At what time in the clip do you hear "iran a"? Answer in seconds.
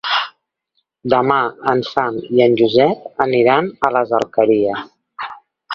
3.43-3.95